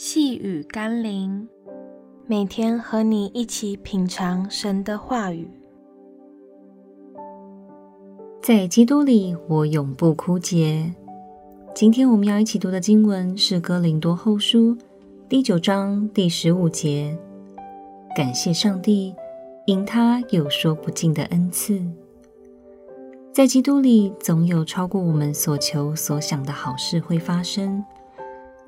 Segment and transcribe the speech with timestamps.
[0.00, 1.48] 细雨甘霖，
[2.24, 5.50] 每天和你一起品尝神的话语。
[8.40, 10.94] 在基督里，我永不枯竭。
[11.74, 14.76] 今天我们要一起读的经文是《哥林多后书》
[15.28, 17.18] 第九章第十五节。
[18.14, 19.12] 感谢上帝，
[19.66, 21.82] 因他有说不尽的恩赐。
[23.32, 27.84] 在基督里，总有超过我们所求所想的好事会发生。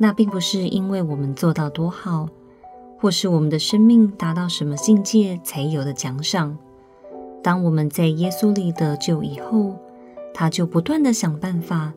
[0.02, 2.26] 那并不是因为我们做到多好，
[2.98, 6.56] 或是我们的生命达到什么境界才有的奖赏。
[7.42, 9.76] 当我们在耶稣里得救以后，
[10.32, 11.92] 他就不断地想办法，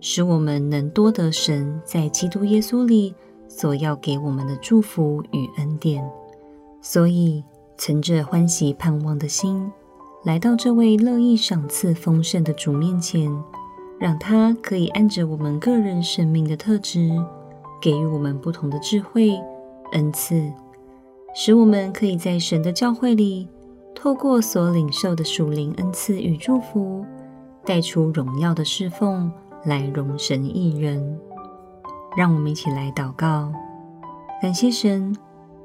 [0.00, 3.14] 使我们能多得神在基督耶稣里
[3.48, 6.02] 所要给我们的祝福与恩典。
[6.80, 7.44] 所以，
[7.76, 9.70] 存着欢喜盼望的心，
[10.24, 13.30] 来到这位乐意赏赐丰盛的主面前，
[13.98, 17.10] 让他可以按着我们个人生命的特质，
[17.82, 19.32] 给予我们不同的智慧、
[19.90, 20.40] 恩赐，
[21.34, 23.48] 使我们可以在神的教会里，
[23.92, 27.04] 透过所领受的属灵恩赐与祝福，
[27.66, 29.28] 带出荣耀的侍奉，
[29.64, 31.18] 来荣神益人。
[32.16, 33.50] 让我们一起来祷告，
[34.40, 35.16] 感谢神，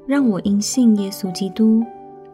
[0.04, 1.84] 让我因信耶稣基督，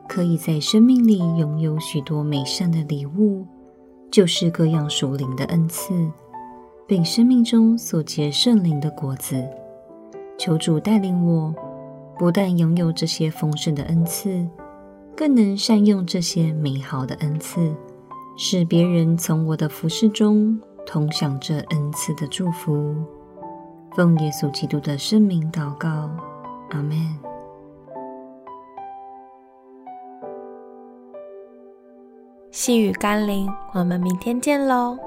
[0.08, 3.44] 可以在生命里拥有许多美善的礼物，
[4.10, 5.92] 就是各样属灵的恩赐，
[6.86, 9.44] 并生命中所结圣灵的果子。
[10.44, 11.54] 求主带领我，
[12.18, 14.46] 不但拥有这些丰盛的恩赐，
[15.16, 17.74] 更能善用这些美好的恩赐，
[18.36, 22.94] 使别人从我的服事中同享这恩赐的祝福。
[23.96, 26.10] 奉耶稣基督的圣名祷告，
[26.72, 26.94] 阿们。
[32.50, 34.98] 细雨甘霖，我们明天见喽。